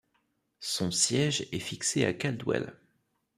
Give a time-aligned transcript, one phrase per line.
[0.61, 2.73] Son siège est fixé à Caldwell.